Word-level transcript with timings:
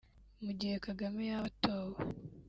Mu 0.43 0.51
gihe 0.59 0.75
Kagame 0.85 1.21
yaba 1.29 1.47
atowe 1.51 1.95